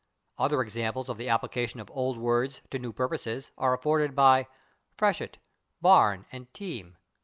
[0.39, 4.47] "Other examples of the application of old words to new purposes are afforded by
[4.97, 5.35] /freshet/,
[5.83, 6.95] /barn/ and /team